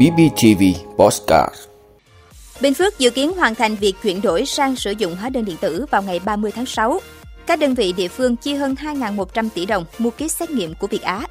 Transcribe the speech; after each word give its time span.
BBTV 0.00 0.62
Postcard 0.96 1.54
Bình 2.60 2.74
Phước 2.74 2.98
dự 2.98 3.10
kiến 3.10 3.32
hoàn 3.32 3.54
thành 3.54 3.76
việc 3.76 3.94
chuyển 4.02 4.22
đổi 4.22 4.46
sang 4.46 4.76
sử 4.76 4.90
dụng 4.90 5.16
hóa 5.16 5.28
đơn 5.28 5.44
điện 5.44 5.56
tử 5.60 5.86
vào 5.90 6.02
ngày 6.02 6.20
30 6.24 6.52
tháng 6.52 6.66
6. 6.66 7.00
Các 7.46 7.58
đơn 7.58 7.74
vị 7.74 7.92
địa 7.92 8.08
phương 8.08 8.36
chi 8.36 8.54
hơn 8.54 8.74
2.100 8.74 9.48
tỷ 9.54 9.66
đồng 9.66 9.84
mua 9.98 10.10
kit 10.10 10.30
xét 10.30 10.50
nghiệm 10.50 10.74
của 10.74 10.86
Việt 10.86 11.02
Á. 11.02 11.22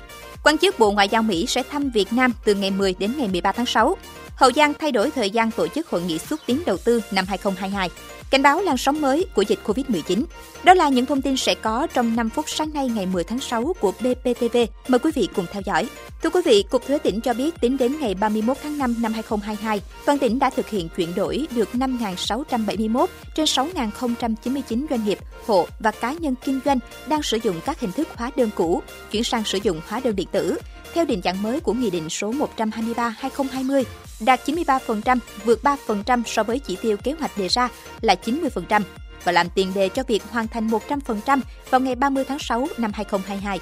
Quan 0.43 0.57
chức 0.57 0.79
Bộ 0.79 0.91
Ngoại 0.91 1.09
giao 1.09 1.23
Mỹ 1.23 1.45
sẽ 1.47 1.63
thăm 1.63 1.89
Việt 1.89 2.13
Nam 2.13 2.33
từ 2.45 2.55
ngày 2.55 2.71
10 2.71 2.95
đến 2.99 3.13
ngày 3.17 3.27
13 3.27 3.51
tháng 3.51 3.65
6. 3.65 3.97
Hậu 4.35 4.51
Giang 4.51 4.73
thay 4.73 4.91
đổi 4.91 5.11
thời 5.11 5.29
gian 5.29 5.51
tổ 5.51 5.67
chức 5.67 5.89
hội 5.89 6.01
nghị 6.01 6.17
xúc 6.17 6.39
tiến 6.45 6.61
đầu 6.65 6.77
tư 6.77 7.01
năm 7.11 7.25
2022 7.27 7.89
cảnh 8.29 8.43
báo 8.43 8.61
làn 8.61 8.77
sóng 8.77 9.01
mới 9.01 9.25
của 9.35 9.41
dịch 9.41 9.59
COVID-19. 9.65 10.23
Đó 10.63 10.73
là 10.73 10.89
những 10.89 11.05
thông 11.05 11.21
tin 11.21 11.37
sẽ 11.37 11.55
có 11.55 11.87
trong 11.93 12.15
5 12.15 12.29
phút 12.29 12.49
sáng 12.49 12.73
nay 12.73 12.87
ngày 12.87 13.05
10 13.05 13.23
tháng 13.23 13.39
6 13.39 13.73
của 13.79 13.91
BPTV. 13.91 14.57
Mời 14.87 14.99
quý 14.99 15.11
vị 15.15 15.27
cùng 15.35 15.45
theo 15.51 15.61
dõi. 15.65 15.89
Thưa 16.23 16.29
quý 16.29 16.41
vị, 16.45 16.63
Cục 16.69 16.87
Thuế 16.87 16.97
tỉnh 16.97 17.21
cho 17.21 17.33
biết 17.33 17.61
tính 17.61 17.77
đến 17.77 17.99
ngày 17.99 18.15
31 18.15 18.57
tháng 18.63 18.77
5 18.77 18.95
năm 18.99 19.13
2022, 19.13 19.81
toàn 20.05 20.17
tỉnh 20.17 20.39
đã 20.39 20.49
thực 20.49 20.69
hiện 20.69 20.89
chuyển 20.89 21.15
đổi 21.15 21.47
được 21.55 21.69
5.671 21.73 23.05
trên 23.35 23.45
6.099 23.45 24.85
doanh 24.89 25.05
nghiệp, 25.05 25.19
hộ 25.45 25.67
và 25.79 25.91
cá 25.91 26.13
nhân 26.13 26.35
kinh 26.45 26.59
doanh 26.65 26.79
đang 27.07 27.23
sử 27.23 27.37
dụng 27.43 27.55
các 27.65 27.79
hình 27.79 27.91
thức 27.91 28.07
hóa 28.15 28.31
đơn 28.35 28.49
cũ, 28.55 28.81
chuyển 29.11 29.23
sang 29.23 29.43
sử 29.43 29.59
dụng 29.63 29.81
hóa 29.87 29.99
đơn 29.99 30.15
điện 30.15 30.27
tử 30.31 30.57
theo 30.93 31.05
định 31.05 31.21
dạng 31.23 31.41
mới 31.43 31.59
của 31.59 31.73
Nghị 31.73 31.89
định 31.89 32.09
số 32.09 32.33
123-2020, 32.57 33.83
đạt 34.19 34.39
93%, 34.45 35.17
vượt 35.45 35.59
3% 35.63 36.23
so 36.25 36.43
với 36.43 36.59
chỉ 36.59 36.77
tiêu 36.81 36.97
kế 36.97 37.15
hoạch 37.19 37.37
đề 37.37 37.47
ra 37.47 37.69
là 38.01 38.15
90% 38.25 38.81
và 39.23 39.31
làm 39.31 39.49
tiền 39.49 39.71
đề 39.75 39.89
cho 39.89 40.03
việc 40.07 40.23
hoàn 40.31 40.47
thành 40.47 40.67
100% 40.67 41.39
vào 41.69 41.81
ngày 41.81 41.95
30 41.95 42.25
tháng 42.25 42.39
6 42.39 42.67
năm 42.77 42.91
2022. 42.93 43.59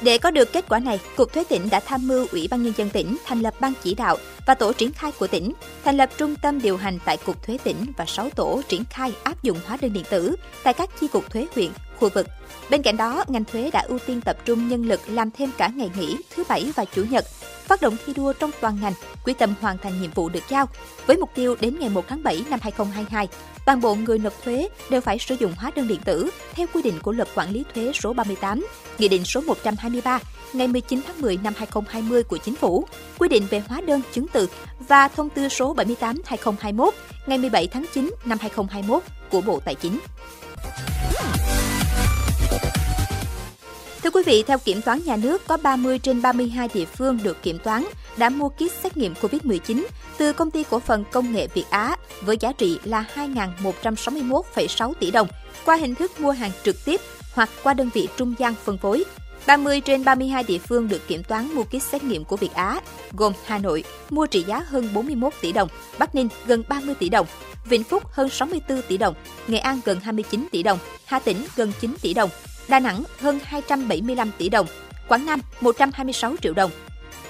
Để 0.00 0.18
có 0.18 0.30
được 0.30 0.52
kết 0.52 0.64
quả 0.68 0.78
này, 0.78 1.00
Cục 1.16 1.32
Thuế 1.32 1.44
tỉnh 1.44 1.70
đã 1.70 1.80
tham 1.80 2.08
mưu 2.08 2.26
Ủy 2.32 2.48
ban 2.50 2.62
Nhân 2.62 2.72
dân 2.76 2.90
tỉnh 2.90 3.16
thành 3.24 3.40
lập 3.40 3.54
ban 3.60 3.72
chỉ 3.82 3.94
đạo 3.94 4.16
và 4.46 4.54
tổ 4.54 4.72
triển 4.72 4.92
khai 4.92 5.12
của 5.18 5.26
tỉnh, 5.26 5.52
thành 5.84 5.96
lập 5.96 6.10
trung 6.16 6.36
tâm 6.36 6.62
điều 6.62 6.76
hành 6.76 6.98
tại 7.04 7.16
Cục 7.16 7.46
Thuế 7.46 7.58
tỉnh 7.64 7.76
và 7.96 8.06
6 8.06 8.30
tổ 8.30 8.62
triển 8.68 8.84
khai 8.90 9.12
áp 9.22 9.42
dụng 9.42 9.58
hóa 9.66 9.78
đơn 9.80 9.92
điện 9.92 10.04
tử 10.10 10.36
tại 10.62 10.74
các 10.74 10.90
chi 11.00 11.06
cục 11.08 11.30
thuế 11.30 11.46
huyện, 11.54 11.70
khu 12.00 12.08
vực. 12.14 12.26
Bên 12.70 12.82
cạnh 12.82 12.96
đó, 12.96 13.24
ngành 13.28 13.44
thuế 13.44 13.70
đã 13.72 13.80
ưu 13.80 13.98
tiên 13.98 14.20
tập 14.20 14.36
trung 14.44 14.68
nhân 14.68 14.86
lực 14.86 15.00
làm 15.06 15.30
thêm 15.30 15.50
cả 15.58 15.68
ngày 15.68 15.90
nghỉ 15.98 16.16
thứ 16.36 16.44
Bảy 16.48 16.72
và 16.76 16.84
Chủ 16.84 17.04
nhật, 17.10 17.24
phát 17.64 17.82
động 17.82 17.96
thi 18.06 18.12
đua 18.14 18.32
trong 18.32 18.50
toàn 18.60 18.78
ngành, 18.82 18.92
quyết 19.24 19.38
tâm 19.38 19.54
hoàn 19.60 19.78
thành 19.78 20.02
nhiệm 20.02 20.10
vụ 20.10 20.28
được 20.28 20.42
giao, 20.48 20.68
với 21.06 21.16
mục 21.16 21.30
tiêu 21.34 21.56
đến 21.60 21.76
ngày 21.80 21.88
1 21.88 22.04
tháng 22.08 22.22
7 22.22 22.44
năm 22.50 22.60
2022, 22.62 23.28
toàn 23.66 23.80
bộ 23.80 23.94
người 23.94 24.18
nộp 24.18 24.42
thuế 24.44 24.68
đều 24.90 25.00
phải 25.00 25.18
sử 25.18 25.34
dụng 25.34 25.52
hóa 25.56 25.70
đơn 25.76 25.88
điện 25.88 26.00
tử 26.04 26.30
theo 26.52 26.66
quy 26.74 26.82
định 26.82 26.98
của 27.02 27.12
Luật 27.12 27.28
Quản 27.34 27.50
lý 27.50 27.64
thuế 27.74 27.92
số 27.94 28.12
38, 28.12 28.66
Nghị 28.98 29.08
định 29.08 29.24
số 29.24 29.40
123 29.40 30.20
ngày 30.52 30.68
19 30.68 31.00
tháng 31.06 31.20
10 31.20 31.38
năm 31.44 31.52
2020 31.56 32.22
của 32.22 32.36
Chính 32.36 32.56
phủ, 32.56 32.84
quy 33.18 33.28
định 33.28 33.46
về 33.50 33.62
hóa 33.68 33.80
đơn 33.80 34.02
chứng 34.12 34.26
từ 34.32 34.48
và 34.88 35.08
thông 35.08 35.30
tư 35.30 35.48
số 35.48 35.74
78/2021 35.74 36.90
ngày 37.26 37.38
17 37.38 37.66
tháng 37.66 37.84
9 37.94 38.10
năm 38.24 38.38
2021 38.40 39.02
của 39.30 39.40
Bộ 39.40 39.60
Tài 39.64 39.74
chính. 39.74 39.98
Thưa 44.02 44.10
quý 44.10 44.22
vị, 44.26 44.44
theo 44.46 44.58
kiểm 44.58 44.82
toán 44.82 45.00
nhà 45.04 45.16
nước, 45.16 45.46
có 45.46 45.56
30 45.56 45.98
trên 45.98 46.22
32 46.22 46.68
địa 46.74 46.84
phương 46.84 47.18
được 47.22 47.42
kiểm 47.42 47.58
toán 47.58 47.84
đã 48.16 48.28
mua 48.28 48.48
kit 48.48 48.72
xét 48.82 48.96
nghiệm 48.96 49.14
COVID-19 49.20 49.84
từ 50.18 50.32
công 50.32 50.50
ty 50.50 50.64
cổ 50.70 50.78
phần 50.78 51.04
công 51.12 51.32
nghệ 51.32 51.46
Việt 51.54 51.64
Á 51.70 51.96
với 52.20 52.36
giá 52.40 52.52
trị 52.52 52.78
là 52.84 53.04
2.161,6 53.14 54.92
tỷ 55.00 55.10
đồng 55.10 55.28
qua 55.64 55.76
hình 55.76 55.94
thức 55.94 56.20
mua 56.20 56.30
hàng 56.30 56.50
trực 56.62 56.84
tiếp 56.84 57.00
hoặc 57.34 57.50
qua 57.62 57.74
đơn 57.74 57.90
vị 57.94 58.08
trung 58.16 58.34
gian 58.38 58.54
phân 58.64 58.78
phối. 58.78 59.04
30 59.46 59.80
trên 59.80 60.04
32 60.04 60.42
địa 60.42 60.58
phương 60.58 60.88
được 60.88 61.08
kiểm 61.08 61.22
toán 61.22 61.54
mua 61.54 61.64
kit 61.64 61.82
xét 61.82 62.04
nghiệm 62.04 62.24
của 62.24 62.36
Việt 62.36 62.52
Á, 62.54 62.80
gồm 63.12 63.32
Hà 63.44 63.58
Nội 63.58 63.84
mua 64.10 64.26
trị 64.26 64.44
giá 64.46 64.64
hơn 64.68 64.88
41 64.94 65.32
tỷ 65.40 65.52
đồng, 65.52 65.68
Bắc 65.98 66.14
Ninh 66.14 66.28
gần 66.46 66.62
30 66.68 66.94
tỷ 66.94 67.08
đồng, 67.08 67.26
Vĩnh 67.64 67.84
Phúc 67.84 68.02
hơn 68.12 68.28
64 68.28 68.82
tỷ 68.82 68.96
đồng, 68.96 69.14
Nghệ 69.46 69.58
An 69.58 69.80
gần 69.84 70.00
29 70.00 70.46
tỷ 70.50 70.62
đồng, 70.62 70.78
Hà 71.04 71.18
Tĩnh 71.18 71.46
gần 71.56 71.72
9 71.80 71.94
tỷ 72.02 72.14
đồng, 72.14 72.30
Đà 72.70 72.80
Nẵng 72.80 73.02
hơn 73.20 73.38
275 73.44 74.30
tỷ 74.38 74.48
đồng, 74.48 74.66
Quảng 75.08 75.26
Nam 75.26 75.40
126 75.60 76.34
triệu 76.42 76.52
đồng, 76.52 76.70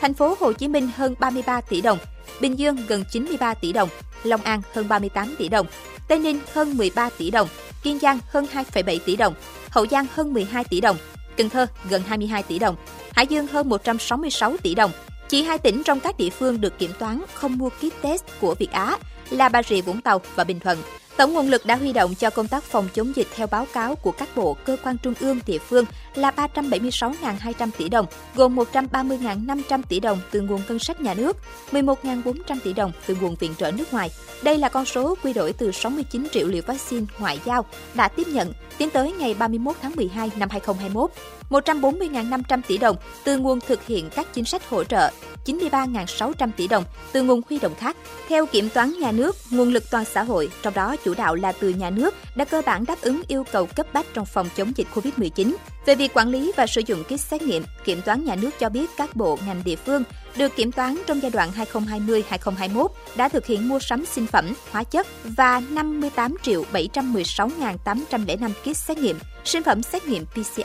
Thành 0.00 0.14
phố 0.14 0.36
Hồ 0.40 0.52
Chí 0.52 0.68
Minh 0.68 0.90
hơn 0.96 1.14
33 1.20 1.60
tỷ 1.60 1.80
đồng, 1.80 1.98
Bình 2.40 2.58
Dương 2.58 2.76
gần 2.88 3.04
93 3.10 3.54
tỷ 3.54 3.72
đồng, 3.72 3.88
Long 4.24 4.42
An 4.42 4.62
hơn 4.74 4.88
38 4.88 5.34
tỷ 5.38 5.48
đồng, 5.48 5.66
Tây 6.08 6.18
Ninh 6.18 6.40
hơn 6.52 6.76
13 6.76 7.10
tỷ 7.18 7.30
đồng, 7.30 7.48
Kiên 7.82 7.98
Giang 7.98 8.18
hơn 8.26 8.46
2,7 8.54 8.98
tỷ 9.06 9.16
đồng, 9.16 9.34
Hậu 9.70 9.86
Giang 9.86 10.06
hơn 10.14 10.32
12 10.32 10.64
tỷ 10.64 10.80
đồng, 10.80 10.96
Cần 11.36 11.48
Thơ 11.48 11.66
gần 11.90 12.02
22 12.06 12.42
tỷ 12.42 12.58
đồng, 12.58 12.76
Hải 13.12 13.26
Dương 13.26 13.46
hơn 13.46 13.68
166 13.68 14.56
tỷ 14.62 14.74
đồng. 14.74 14.90
Chỉ 15.28 15.42
hai 15.42 15.58
tỉnh 15.58 15.82
trong 15.82 16.00
các 16.00 16.18
địa 16.18 16.30
phương 16.30 16.60
được 16.60 16.78
kiểm 16.78 16.90
toán 16.98 17.22
không 17.34 17.58
mua 17.58 17.68
kit 17.68 18.02
test 18.02 18.24
của 18.40 18.54
Việt 18.54 18.72
Á 18.72 18.96
là 19.30 19.48
Bà 19.48 19.62
Rịa 19.62 19.80
Vũng 19.80 20.00
Tàu 20.00 20.20
và 20.34 20.44
Bình 20.44 20.60
Thuận. 20.60 20.78
Tổng 21.20 21.32
nguồn 21.32 21.48
lực 21.48 21.66
đã 21.66 21.76
huy 21.76 21.92
động 21.92 22.14
cho 22.14 22.30
công 22.30 22.48
tác 22.48 22.64
phòng 22.64 22.88
chống 22.94 23.16
dịch 23.16 23.26
theo 23.34 23.46
báo 23.46 23.66
cáo 23.72 23.94
của 23.94 24.10
các 24.10 24.28
bộ, 24.36 24.56
cơ 24.64 24.76
quan 24.84 24.98
trung 24.98 25.14
ương, 25.20 25.40
địa 25.46 25.58
phương 25.58 25.84
là 26.14 26.30
376.200 26.30 27.70
tỷ 27.78 27.88
đồng, 27.88 28.06
gồm 28.34 28.56
130.500 28.56 29.82
tỷ 29.88 30.00
đồng 30.00 30.20
từ 30.30 30.40
nguồn 30.40 30.60
ngân 30.68 30.78
sách 30.78 31.00
nhà 31.00 31.14
nước, 31.14 31.36
11.400 31.72 32.56
tỷ 32.64 32.72
đồng 32.72 32.92
từ 33.06 33.16
nguồn 33.20 33.34
viện 33.34 33.54
trợ 33.58 33.70
nước 33.70 33.92
ngoài. 33.92 34.10
Đây 34.42 34.58
là 34.58 34.68
con 34.68 34.84
số 34.84 35.14
quy 35.22 35.32
đổi 35.32 35.52
từ 35.52 35.72
69 35.72 36.26
triệu 36.32 36.48
liều 36.48 36.62
vaccine 36.66 37.06
ngoại 37.18 37.40
giao 37.44 37.64
đã 37.94 38.08
tiếp 38.08 38.28
nhận 38.28 38.52
tiến 38.78 38.90
tới 38.90 39.12
ngày 39.12 39.34
31 39.34 39.76
tháng 39.82 39.92
12 39.96 40.30
năm 40.36 40.48
2021, 40.50 41.10
140.500 41.50 42.60
tỷ 42.66 42.78
đồng 42.78 42.96
từ 43.24 43.38
nguồn 43.38 43.60
thực 43.60 43.86
hiện 43.86 44.10
các 44.10 44.34
chính 44.34 44.44
sách 44.44 44.68
hỗ 44.68 44.84
trợ, 44.84 45.10
93.600 45.46 46.50
tỷ 46.56 46.68
đồng 46.68 46.84
từ 47.12 47.22
nguồn 47.22 47.40
huy 47.48 47.58
động 47.58 47.74
khác. 47.74 47.96
Theo 48.28 48.46
kiểm 48.46 48.68
toán 48.68 48.98
nhà 48.98 49.12
nước, 49.12 49.36
nguồn 49.50 49.72
lực 49.72 49.90
toàn 49.90 50.04
xã 50.04 50.22
hội, 50.22 50.50
trong 50.62 50.74
đó 50.74 50.96
chủ 51.04 51.09
chủ 51.10 51.14
đạo 51.14 51.34
là 51.34 51.52
từ 51.52 51.68
nhà 51.68 51.90
nước, 51.90 52.14
đã 52.34 52.44
cơ 52.44 52.62
bản 52.66 52.84
đáp 52.86 53.00
ứng 53.00 53.22
yêu 53.28 53.44
cầu 53.52 53.66
cấp 53.66 53.86
bách 53.92 54.06
trong 54.14 54.26
phòng 54.26 54.48
chống 54.56 54.72
dịch 54.76 54.86
COVID-19. 54.94 55.54
Về 55.86 55.94
việc 55.94 56.14
quản 56.14 56.28
lý 56.28 56.52
và 56.56 56.66
sử 56.66 56.82
dụng 56.86 57.04
kit 57.04 57.20
xét 57.20 57.42
nghiệm, 57.42 57.62
Kiểm 57.84 58.02
toán 58.02 58.24
nhà 58.24 58.36
nước 58.36 58.50
cho 58.58 58.68
biết 58.68 58.90
các 58.96 59.16
bộ 59.16 59.38
ngành 59.46 59.62
địa 59.64 59.76
phương 59.76 60.02
được 60.36 60.56
kiểm 60.56 60.72
toán 60.72 60.96
trong 61.06 61.22
giai 61.22 61.30
đoạn 61.30 61.50
2020-2021 61.72 62.88
đã 63.16 63.28
thực 63.28 63.46
hiện 63.46 63.68
mua 63.68 63.78
sắm 63.78 64.06
sinh 64.06 64.26
phẩm, 64.26 64.54
hóa 64.70 64.84
chất 64.84 65.06
và 65.24 65.62
58 65.70 66.36
triệu 66.42 66.64
716.805 66.72 68.50
kit 68.62 68.76
xét 68.76 68.98
nghiệm, 68.98 69.18
sinh 69.44 69.62
phẩm 69.62 69.82
xét 69.82 70.06
nghiệm 70.06 70.26
PCR 70.26 70.60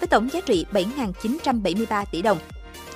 với 0.00 0.08
tổng 0.10 0.28
giá 0.32 0.40
trị 0.40 0.66
7.973 0.72 2.04
tỷ 2.12 2.22
đồng. 2.22 2.38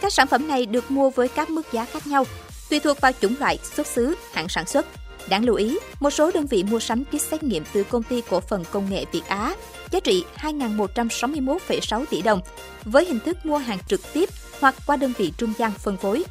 Các 0.00 0.12
sản 0.12 0.26
phẩm 0.26 0.48
này 0.48 0.66
được 0.66 0.90
mua 0.90 1.10
với 1.10 1.28
các 1.28 1.50
mức 1.50 1.72
giá 1.72 1.84
khác 1.84 2.06
nhau, 2.06 2.24
tùy 2.70 2.80
thuộc 2.80 3.00
vào 3.00 3.12
chủng 3.20 3.34
loại, 3.40 3.58
xuất 3.62 3.86
xứ, 3.86 4.14
hãng 4.32 4.48
sản 4.48 4.66
xuất. 4.66 4.86
Đáng 5.28 5.44
lưu 5.44 5.54
ý, 5.56 5.78
một 6.00 6.10
số 6.10 6.30
đơn 6.34 6.46
vị 6.46 6.64
mua 6.70 6.80
sắm 6.80 7.04
kit 7.04 7.22
xét 7.22 7.42
nghiệm 7.42 7.64
từ 7.72 7.84
công 7.84 8.02
ty 8.02 8.22
cổ 8.30 8.40
phần 8.40 8.64
công 8.70 8.90
nghệ 8.90 9.04
Việt 9.12 9.26
Á, 9.28 9.54
giá 9.90 10.00
trị 10.00 10.24
2.161,6 10.36 12.04
tỷ 12.10 12.22
đồng, 12.22 12.40
với 12.84 13.04
hình 13.04 13.20
thức 13.20 13.46
mua 13.46 13.56
hàng 13.58 13.78
trực 13.86 14.00
tiếp 14.12 14.28
hoặc 14.60 14.74
qua 14.86 14.96
đơn 14.96 15.12
vị 15.18 15.32
trung 15.38 15.52
gian 15.58 15.72
phân 15.72 15.96
phối. 15.96 16.24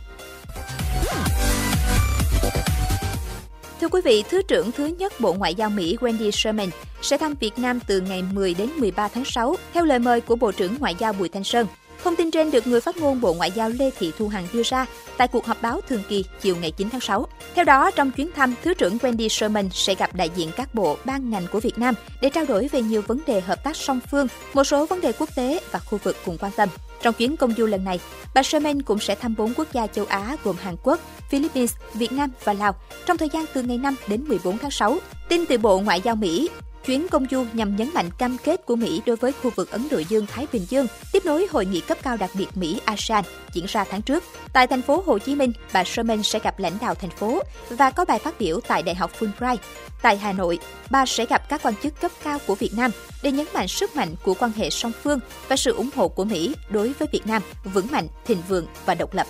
Thưa 3.82 3.88
quý 3.88 4.02
vị, 4.04 4.24
Thứ 4.30 4.42
trưởng 4.42 4.72
thứ 4.72 4.86
nhất 4.86 5.14
Bộ 5.20 5.34
Ngoại 5.34 5.56
giao 5.56 5.70
Mỹ 5.70 5.98
Wendy 6.00 6.32
Sherman 6.32 6.70
sẽ 7.02 7.18
thăm 7.18 7.34
Việt 7.40 7.60
Nam 7.60 7.80
từ 7.88 8.02
ngày 8.02 8.24
10 8.34 8.54
đến 8.54 8.70
13 8.78 9.08
tháng 9.08 9.26
6, 9.26 9.56
theo 9.74 9.86
lời 9.86 10.00
mời 10.00 10.22
của 10.22 10.36
Bộ 10.36 10.52
trưởng 10.52 10.76
Ngoại 10.80 10.96
giao 11.00 11.14
Bùi 11.14 11.30
Thanh 11.30 11.44
Sơn. 11.44 11.68
Thông 12.04 12.16
tin 12.16 12.32
trên 12.32 12.52
được 12.52 12.68
người 12.68 12.82
phát 12.82 12.98
ngôn 12.98 13.22
Bộ 13.22 13.34
Ngoại 13.34 13.52
giao 13.52 13.70
Lê 13.70 13.92
Thị 14.00 14.12
Thu 14.18 14.28
Hằng 14.28 14.48
đưa 14.54 14.64
ra 14.64 14.86
tại 15.18 15.28
cuộc 15.28 15.46
họp 15.46 15.62
báo 15.62 15.82
thường 15.90 16.04
kỳ 16.10 16.26
chiều 16.42 16.56
ngày 16.56 16.72
9 16.72 16.90
tháng 16.90 17.02
6. 17.02 17.28
Theo 17.56 17.66
đó, 17.66 17.92
trong 17.92 18.12
chuyến 18.12 18.32
thăm, 18.36 18.56
Thứ 18.64 18.74
trưởng 18.74 18.98
Wendy 18.98 19.28
Sherman 19.28 19.70
sẽ 19.72 19.96
gặp 19.96 20.16
đại 20.16 20.30
diện 20.36 20.52
các 20.56 20.76
bộ, 20.76 20.98
ban 21.06 21.30
ngành 21.30 21.48
của 21.52 21.60
Việt 21.60 21.78
Nam 21.78 21.96
để 22.22 22.30
trao 22.30 22.46
đổi 22.46 22.68
về 22.68 22.82
nhiều 22.82 23.02
vấn 23.08 23.20
đề 23.28 23.42
hợp 23.42 23.64
tác 23.64 23.76
song 23.76 24.00
phương, 24.12 24.28
một 24.54 24.64
số 24.64 24.86
vấn 24.86 25.02
đề 25.02 25.12
quốc 25.12 25.30
tế 25.36 25.60
và 25.72 25.80
khu 25.80 26.00
vực 26.04 26.16
cùng 26.26 26.38
quan 26.38 26.52
tâm. 26.52 26.70
Trong 27.02 27.14
chuyến 27.14 27.38
công 27.38 27.54
du 27.58 27.66
lần 27.66 27.84
này, 27.84 28.00
bà 28.34 28.44
Sherman 28.44 28.82
cũng 28.82 29.00
sẽ 29.00 29.16
thăm 29.16 29.36
bốn 29.38 29.54
quốc 29.54 29.68
gia 29.74 29.88
châu 29.88 30.06
Á 30.06 30.36
gồm 30.44 30.56
Hàn 30.62 30.76
Quốc, 30.84 31.00
Philippines, 31.30 31.74
Việt 31.94 32.12
Nam 32.12 32.32
và 32.44 32.54
Lào 32.54 32.76
trong 33.06 33.18
thời 33.18 33.30
gian 33.34 33.46
từ 33.54 33.62
ngày 33.64 33.78
5 33.78 33.96
đến 34.08 34.24
14 34.28 34.58
tháng 34.58 34.72
6. 34.72 34.98
Tin 35.30 35.46
từ 35.46 35.58
Bộ 35.58 35.80
Ngoại 35.80 36.02
giao 36.02 36.16
Mỹ, 36.16 36.50
Chuyến 36.86 37.08
công 37.08 37.26
du 37.32 37.46
nhằm 37.54 37.76
nhấn 37.76 37.90
mạnh 37.94 38.10
cam 38.18 38.38
kết 38.44 38.66
của 38.66 38.76
Mỹ 38.76 39.02
đối 39.06 39.16
với 39.16 39.32
khu 39.32 39.52
vực 39.56 39.72
Ấn 39.72 39.88
Độ 39.92 39.98
Dương-Thái 39.98 40.48
Bình 40.54 40.66
Dương, 40.70 40.88
tiếp 41.12 41.26
nối 41.26 41.48
hội 41.52 41.66
nghị 41.66 41.82
cấp 41.82 41.98
cao 42.04 42.18
đặc 42.18 42.32
biệt 42.34 42.48
Mỹ-ASEAN 42.56 43.24
diễn 43.54 43.66
ra 43.66 43.84
tháng 43.84 44.02
trước. 44.02 44.24
Tại 44.54 44.68
thành 44.68 44.82
phố 44.82 45.04
Hồ 45.06 45.18
Chí 45.18 45.36
Minh, 45.36 45.52
bà 45.74 45.84
Sherman 45.84 46.24
sẽ 46.24 46.40
gặp 46.40 46.60
lãnh 46.60 46.78
đạo 46.82 46.96
thành 46.96 47.10
phố 47.10 47.42
và 47.70 47.92
có 47.92 48.06
bài 48.06 48.20
phát 48.20 48.40
biểu 48.40 48.60
tại 48.68 48.84
Đại 48.84 48.96
học 48.96 49.12
Fulbright. 49.20 49.58
Tại 50.02 50.18
Hà 50.18 50.34
Nội, 50.34 50.60
bà 50.90 51.06
sẽ 51.06 51.26
gặp 51.26 51.50
các 51.50 51.62
quan 51.64 51.74
chức 51.84 52.02
cấp 52.02 52.12
cao 52.24 52.38
của 52.48 52.56
Việt 52.56 52.72
Nam 52.78 52.92
để 53.24 53.32
nhấn 53.32 53.46
mạnh 53.54 53.68
sức 53.68 53.96
mạnh 53.96 54.16
của 54.24 54.34
quan 54.34 54.52
hệ 54.52 54.70
song 54.70 54.92
phương 55.04 55.20
và 55.48 55.56
sự 55.56 55.76
ủng 55.76 55.90
hộ 55.96 56.08
của 56.08 56.24
Mỹ 56.24 56.56
đối 56.70 56.94
với 56.94 57.08
Việt 57.12 57.28
Nam 57.28 57.42
vững 57.64 57.88
mạnh, 57.92 58.08
thịnh 58.26 58.42
vượng 58.48 58.66
và 58.86 58.96
độc 58.96 59.14
lập. 59.14 59.28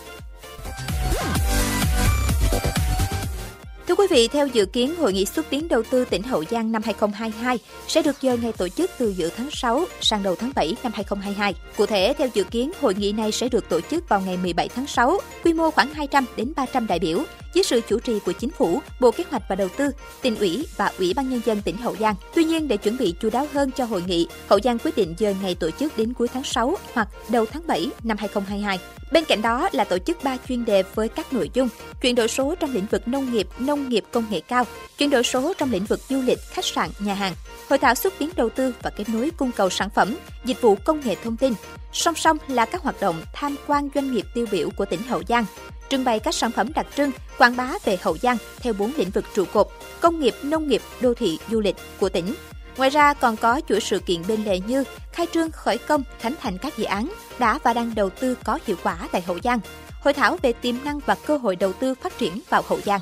Thưa 3.89 3.95
quý 3.95 4.07
vị, 4.09 4.27
theo 4.27 4.47
dự 4.47 4.65
kiến, 4.65 4.95
Hội 4.95 5.13
nghị 5.13 5.25
xúc 5.25 5.45
tiến 5.49 5.67
đầu 5.67 5.83
tư 5.83 6.05
tỉnh 6.05 6.23
Hậu 6.23 6.43
Giang 6.51 6.71
năm 6.71 6.81
2022 6.85 7.59
sẽ 7.87 8.01
được 8.01 8.15
dời 8.21 8.37
ngày 8.37 8.51
tổ 8.51 8.67
chức 8.67 8.91
từ 8.97 9.09
giữa 9.09 9.29
tháng 9.37 9.51
6 9.51 9.85
sang 10.01 10.23
đầu 10.23 10.35
tháng 10.35 10.51
7 10.55 10.75
năm 10.83 10.91
2022. 10.95 11.55
Cụ 11.77 11.85
thể, 11.85 12.13
theo 12.17 12.27
dự 12.33 12.43
kiến, 12.43 12.71
hội 12.81 12.95
nghị 12.95 13.11
này 13.11 13.31
sẽ 13.31 13.49
được 13.49 13.69
tổ 13.69 13.81
chức 13.81 14.09
vào 14.09 14.21
ngày 14.21 14.37
17 14.37 14.67
tháng 14.67 14.87
6, 14.87 15.19
quy 15.43 15.53
mô 15.53 15.71
khoảng 15.71 15.93
200 15.93 16.25
đến 16.37 16.53
300 16.55 16.87
đại 16.87 16.99
biểu, 16.99 17.23
dưới 17.53 17.63
sự 17.63 17.81
chủ 17.87 17.99
trì 17.99 18.19
của 18.25 18.31
Chính 18.31 18.51
phủ, 18.51 18.81
Bộ 18.99 19.11
Kế 19.11 19.23
hoạch 19.29 19.43
và 19.49 19.55
Đầu 19.55 19.69
tư, 19.77 19.91
tỉnh 20.21 20.35
ủy 20.35 20.67
và 20.77 20.91
Ủy 20.97 21.13
ban 21.13 21.29
Nhân 21.29 21.41
dân 21.45 21.61
tỉnh 21.61 21.77
Hậu 21.77 21.95
Giang. 21.99 22.15
Tuy 22.35 22.43
nhiên, 22.43 22.67
để 22.67 22.77
chuẩn 22.77 22.97
bị 22.97 23.15
chú 23.21 23.29
đáo 23.29 23.47
hơn 23.53 23.71
cho 23.71 23.85
hội 23.85 24.03
nghị, 24.07 24.27
Hậu 24.47 24.59
Giang 24.63 24.77
quyết 24.79 24.97
định 24.97 25.15
dời 25.19 25.35
ngày 25.41 25.55
tổ 25.55 25.71
chức 25.71 25.97
đến 25.97 26.13
cuối 26.13 26.27
tháng 26.27 26.43
6 26.43 26.75
hoặc 26.93 27.07
đầu 27.29 27.45
tháng 27.45 27.67
7 27.67 27.89
năm 28.03 28.17
2022. 28.17 28.79
Bên 29.11 29.25
cạnh 29.25 29.41
đó 29.41 29.69
là 29.71 29.83
tổ 29.83 29.97
chức 29.97 30.23
3 30.23 30.37
chuyên 30.47 30.65
đề 30.65 30.83
với 30.95 31.07
các 31.07 31.33
nội 31.33 31.49
dung 31.53 31.69
chuyển 32.01 32.15
đổi 32.15 32.27
số 32.27 32.55
trong 32.59 32.71
lĩnh 32.71 32.85
vực 32.85 33.07
nông 33.07 33.33
nghiệp, 33.33 33.47
nông 33.59 33.89
nghiệp 33.89 34.03
công 34.11 34.25
nghệ 34.29 34.39
cao, 34.39 34.63
chuyển 34.97 35.09
đổi 35.09 35.23
số 35.23 35.53
trong 35.57 35.71
lĩnh 35.71 35.85
vực 35.85 35.99
du 36.09 36.21
lịch, 36.21 36.39
khách 36.39 36.65
sạn, 36.65 36.89
nhà 36.99 37.13
hàng, 37.13 37.33
hội 37.69 37.79
thảo 37.79 37.95
xúc 37.95 38.13
tiến 38.17 38.29
đầu 38.35 38.49
tư 38.49 38.73
và 38.81 38.89
kết 38.89 39.09
nối 39.09 39.31
cung 39.37 39.51
cầu 39.51 39.69
sản 39.69 39.89
phẩm, 39.89 40.15
dịch 40.45 40.61
vụ 40.61 40.75
công 40.75 40.99
nghệ 40.99 41.15
thông 41.23 41.37
tin. 41.37 41.53
Song 41.93 42.15
song 42.15 42.37
là 42.47 42.65
các 42.65 42.81
hoạt 42.81 43.01
động 43.01 43.21
tham 43.33 43.55
quan 43.67 43.89
doanh 43.95 44.11
nghiệp 44.11 44.25
tiêu 44.33 44.45
biểu 44.51 44.69
của 44.69 44.85
tỉnh 44.85 45.01
Hậu 45.01 45.23
Giang, 45.27 45.45
trưng 45.89 46.03
bày 46.03 46.19
các 46.19 46.35
sản 46.35 46.51
phẩm 46.51 46.73
đặc 46.73 46.87
trưng, 46.95 47.11
quảng 47.37 47.55
bá 47.55 47.71
về 47.85 47.97
Hậu 48.01 48.17
Giang 48.17 48.37
theo 48.59 48.73
bốn 48.73 48.91
lĩnh 48.97 49.09
vực 49.09 49.25
trụ 49.35 49.45
cột: 49.53 49.67
công 50.01 50.19
nghiệp, 50.19 50.35
nông 50.43 50.67
nghiệp, 50.67 50.81
đô 51.01 51.13
thị, 51.13 51.39
du 51.51 51.59
lịch 51.59 51.75
của 51.99 52.09
tỉnh. 52.09 52.35
Ngoài 52.77 52.89
ra 52.89 53.13
còn 53.13 53.37
có 53.37 53.61
chuỗi 53.69 53.79
sự 53.79 53.99
kiện 53.99 54.21
bên 54.27 54.43
lề 54.43 54.59
như 54.59 54.83
khai 55.11 55.27
trương 55.33 55.51
khởi 55.51 55.77
công, 55.77 56.03
khánh 56.19 56.35
thành 56.41 56.57
các 56.57 56.77
dự 56.77 56.83
án 56.83 57.13
đã 57.39 57.59
và 57.63 57.73
đang 57.73 57.95
đầu 57.95 58.09
tư 58.09 58.35
có 58.43 58.59
hiệu 58.65 58.75
quả 58.83 58.97
tại 59.11 59.21
Hậu 59.21 59.39
Giang, 59.43 59.59
hội 60.01 60.13
thảo 60.13 60.37
về 60.41 60.53
tiềm 60.53 60.75
năng 60.83 60.99
và 61.05 61.15
cơ 61.15 61.37
hội 61.37 61.55
đầu 61.55 61.73
tư 61.73 61.95
phát 61.95 62.17
triển 62.17 62.41
vào 62.49 62.63
Hậu 62.67 62.79
Giang. 62.85 62.99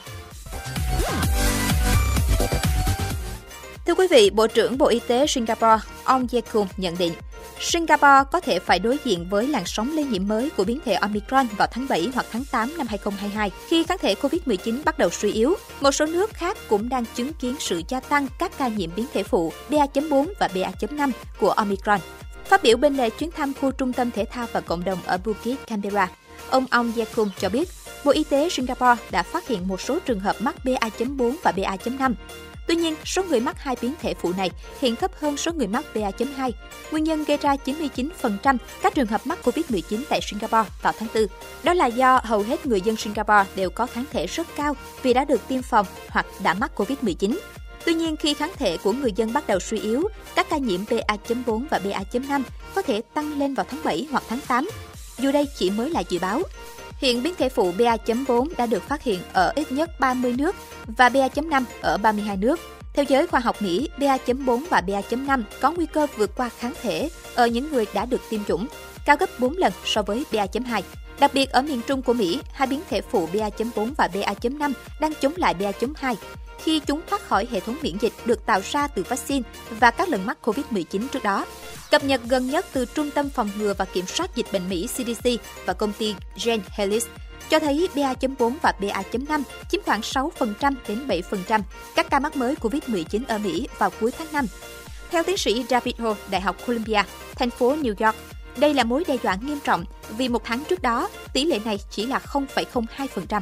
Thưa 3.85 3.93
quý 3.93 4.07
vị, 4.11 4.29
Bộ 4.29 4.47
trưởng 4.47 4.77
Bộ 4.77 4.87
Y 4.87 4.99
tế 4.99 5.27
Singapore, 5.27 5.77
ông 6.03 6.27
Jacob 6.27 6.65
nhận 6.77 6.97
định, 6.97 7.13
Singapore 7.59 8.23
có 8.31 8.39
thể 8.39 8.59
phải 8.59 8.79
đối 8.79 8.97
diện 9.03 9.27
với 9.29 9.47
làn 9.47 9.65
sóng 9.65 9.95
lây 9.95 10.05
nhiễm 10.05 10.27
mới 10.27 10.49
của 10.49 10.63
biến 10.63 10.79
thể 10.85 10.93
Omicron 10.93 11.47
vào 11.57 11.67
tháng 11.71 11.87
7 11.89 12.11
hoặc 12.13 12.25
tháng 12.31 12.43
8 12.51 12.77
năm 12.77 12.87
2022 12.87 13.51
khi 13.67 13.83
kháng 13.83 13.97
thể 13.97 14.15
COVID-19 14.21 14.83
bắt 14.85 14.97
đầu 14.97 15.09
suy 15.09 15.31
yếu. 15.31 15.55
Một 15.81 15.91
số 15.91 16.05
nước 16.05 16.33
khác 16.33 16.57
cũng 16.69 16.89
đang 16.89 17.05
chứng 17.15 17.33
kiến 17.33 17.55
sự 17.59 17.81
gia 17.87 17.99
tăng 17.99 18.27
các 18.39 18.51
ca 18.57 18.67
nhiễm 18.67 18.89
biến 18.95 19.05
thể 19.13 19.23
phụ 19.23 19.53
BA.4 19.69 20.25
và 20.39 20.49
BA.5 20.55 21.11
của 21.39 21.49
Omicron. 21.49 21.99
Phát 22.45 22.63
biểu 22.63 22.77
bên 22.77 22.97
lề 22.97 23.09
chuyến 23.09 23.31
thăm 23.31 23.53
khu 23.61 23.71
trung 23.71 23.93
tâm 23.93 24.11
thể 24.11 24.25
thao 24.25 24.47
và 24.51 24.61
cộng 24.61 24.83
đồng 24.83 24.99
ở 25.05 25.17
Bukit 25.25 25.67
Canberra, 25.67 26.09
ông 26.49 26.65
Ong 26.69 26.93
Yakum 26.97 27.29
cho 27.39 27.49
biết, 27.49 27.69
Bộ 28.05 28.11
Y 28.11 28.23
tế 28.23 28.49
Singapore 28.49 29.03
đã 29.11 29.23
phát 29.23 29.47
hiện 29.47 29.67
một 29.67 29.81
số 29.81 29.99
trường 29.99 30.19
hợp 30.19 30.35
mắc 30.39 30.55
BA.4 30.63 31.35
và 31.43 31.51
BA.5. 31.51 32.13
Tuy 32.67 32.75
nhiên, 32.75 32.95
số 33.05 33.23
người 33.23 33.39
mắc 33.39 33.59
hai 33.59 33.75
biến 33.81 33.93
thể 34.01 34.13
phụ 34.13 34.33
này 34.37 34.51
hiện 34.81 34.95
thấp 34.95 35.11
hơn 35.19 35.37
số 35.37 35.51
người 35.53 35.67
mắc 35.67 35.85
BA.2. 35.93 36.51
Nguyên 36.91 37.03
nhân 37.03 37.23
gây 37.23 37.37
ra 37.37 37.55
99% 37.65 38.57
các 38.81 38.95
trường 38.95 39.07
hợp 39.07 39.27
mắc 39.27 39.39
COVID-19 39.43 40.03
tại 40.09 40.19
Singapore 40.21 40.69
vào 40.81 40.93
tháng 40.99 41.09
4. 41.15 41.25
Đó 41.63 41.73
là 41.73 41.85
do 41.85 42.21
hầu 42.23 42.39
hết 42.39 42.65
người 42.65 42.81
dân 42.81 42.97
Singapore 42.97 43.45
đều 43.55 43.69
có 43.69 43.85
kháng 43.85 44.05
thể 44.11 44.27
rất 44.27 44.47
cao 44.55 44.75
vì 45.01 45.13
đã 45.13 45.25
được 45.25 45.47
tiêm 45.47 45.61
phòng 45.61 45.85
hoặc 46.07 46.25
đã 46.43 46.53
mắc 46.53 46.71
COVID-19. 46.75 47.37
Tuy 47.85 47.93
nhiên, 47.93 48.17
khi 48.17 48.33
kháng 48.33 48.51
thể 48.55 48.77
của 48.77 48.91
người 48.91 49.11
dân 49.15 49.33
bắt 49.33 49.47
đầu 49.47 49.59
suy 49.59 49.79
yếu, 49.79 50.07
các 50.35 50.49
ca 50.49 50.57
nhiễm 50.57 50.81
BA.4 50.89 51.65
và 51.69 51.79
BA.5 51.79 52.41
có 52.75 52.81
thể 52.81 53.01
tăng 53.13 53.39
lên 53.39 53.53
vào 53.53 53.65
tháng 53.69 53.79
7 53.83 54.07
hoặc 54.11 54.23
tháng 54.29 54.39
8. 54.47 54.69
Dù 55.17 55.31
đây 55.31 55.47
chỉ 55.57 55.69
mới 55.69 55.89
là 55.89 56.03
dự 56.09 56.19
báo, 56.19 56.41
Hiện 56.97 57.23
biến 57.23 57.35
thể 57.37 57.49
phụ 57.49 57.71
BA.4 57.77 58.47
đã 58.57 58.65
được 58.65 58.83
phát 58.83 59.03
hiện 59.03 59.19
ở 59.33 59.51
ít 59.55 59.71
nhất 59.71 59.99
30 59.99 60.33
nước 60.37 60.55
và 60.97 61.09
BA.5 61.09 61.63
ở 61.81 61.97
32 61.97 62.37
nước. 62.37 62.59
Theo 62.93 63.05
giới 63.05 63.27
khoa 63.27 63.39
học 63.39 63.61
Mỹ, 63.61 63.89
BA.4 63.97 64.63
và 64.69 64.81
BA.5 64.81 65.43
có 65.61 65.71
nguy 65.71 65.85
cơ 65.85 66.07
vượt 66.15 66.31
qua 66.35 66.49
kháng 66.49 66.73
thể 66.81 67.09
ở 67.35 67.47
những 67.47 67.71
người 67.71 67.85
đã 67.93 68.05
được 68.05 68.21
tiêm 68.29 68.43
chủng, 68.43 68.67
cao 69.05 69.17
gấp 69.19 69.39
4 69.39 69.57
lần 69.57 69.73
so 69.85 70.01
với 70.01 70.25
BA.2. 70.31 70.81
Đặc 71.19 71.31
biệt 71.33 71.49
ở 71.49 71.61
miền 71.61 71.81
Trung 71.87 72.01
của 72.01 72.13
Mỹ, 72.13 72.39
hai 72.53 72.67
biến 72.67 72.81
thể 72.89 73.01
phụ 73.01 73.29
BA.4 73.33 73.93
và 73.97 74.09
BA.5 74.13 74.73
đang 74.99 75.13
chống 75.21 75.33
lại 75.35 75.53
BA.2 75.53 76.15
khi 76.59 76.79
chúng 76.79 77.01
thoát 77.09 77.21
khỏi 77.21 77.47
hệ 77.51 77.59
thống 77.59 77.77
miễn 77.81 77.97
dịch 77.97 78.13
được 78.25 78.45
tạo 78.45 78.61
ra 78.71 78.87
từ 78.87 79.03
vaccine 79.09 79.49
và 79.69 79.91
các 79.91 80.09
lần 80.09 80.25
mắc 80.25 80.37
COVID-19 80.43 81.07
trước 81.07 81.23
đó. 81.23 81.45
Cập 81.91 82.03
nhật 82.03 82.21
gần 82.29 82.49
nhất 82.49 82.65
từ 82.73 82.85
Trung 82.85 83.11
tâm 83.11 83.29
Phòng 83.29 83.49
ngừa 83.57 83.73
và 83.77 83.85
Kiểm 83.85 84.05
soát 84.05 84.35
Dịch 84.35 84.45
bệnh 84.53 84.69
Mỹ 84.69 84.87
CDC 84.87 85.29
và 85.65 85.73
công 85.73 85.93
ty 85.93 86.15
Gen 86.45 86.61
Helix 86.69 87.05
cho 87.49 87.59
thấy 87.59 87.89
BA.4 87.95 88.53
và 88.61 88.73
BA.5 88.79 89.41
chiếm 89.69 89.81
khoảng 89.85 90.01
6% 90.01 90.29
đến 90.87 91.07
7% 91.07 91.61
các 91.95 92.09
ca 92.09 92.19
mắc 92.19 92.35
mới 92.35 92.55
COVID-19 92.55 93.21
ở 93.27 93.37
Mỹ 93.37 93.67
vào 93.77 93.89
cuối 93.99 94.11
tháng 94.17 94.27
5. 94.31 94.45
Theo 95.11 95.23
tiến 95.23 95.37
sĩ 95.37 95.65
David 95.69 95.95
Ho, 95.99 96.15
Đại 96.31 96.41
học 96.41 96.55
Columbia, 96.67 97.03
thành 97.35 97.49
phố 97.49 97.75
New 97.75 98.05
York, 98.05 98.15
đây 98.57 98.73
là 98.73 98.83
mối 98.83 99.03
đe 99.07 99.17
dọa 99.23 99.37
nghiêm 99.41 99.59
trọng 99.63 99.85
vì 100.09 100.29
một 100.29 100.41
tháng 100.43 100.63
trước 100.69 100.81
đó, 100.81 101.09
tỷ 101.33 101.45
lệ 101.45 101.59
này 101.65 101.79
chỉ 101.91 102.05
là 102.05 102.19
0,02%. 102.25 103.41